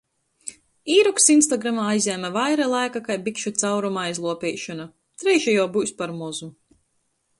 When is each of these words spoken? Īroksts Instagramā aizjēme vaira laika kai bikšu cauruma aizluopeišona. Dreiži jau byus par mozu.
Īroksts 0.93 1.33
Instagramā 1.33 1.83
aizjēme 1.89 2.31
vaira 2.37 2.67
laika 2.71 3.03
kai 3.09 3.19
bikšu 3.27 3.53
cauruma 3.65 4.07
aizluopeišona. 4.13 4.89
Dreiži 5.25 5.55
jau 5.59 5.69
byus 5.77 5.95
par 6.01 6.17
mozu. 6.23 6.51